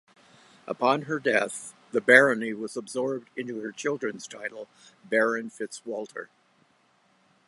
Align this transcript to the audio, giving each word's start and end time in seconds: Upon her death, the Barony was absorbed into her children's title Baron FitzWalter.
Upon 0.65 1.03
her 1.03 1.19
death, 1.19 1.75
the 1.91 2.01
Barony 2.01 2.53
was 2.55 2.75
absorbed 2.75 3.29
into 3.37 3.59
her 3.59 3.71
children's 3.71 4.25
title 4.25 4.67
Baron 5.05 5.51
FitzWalter. 5.51 6.25